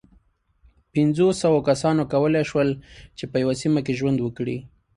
پينځو 0.93 1.27
سوو 1.41 1.59
کسانو 1.69 2.03
کولی 2.13 2.43
شول، 2.49 2.69
چې 3.17 3.23
په 3.31 3.35
یوه 3.43 3.55
سیمه 3.61 3.79
کې 3.85 3.97
ژوند 3.99 4.17
وکړي. 4.21 4.57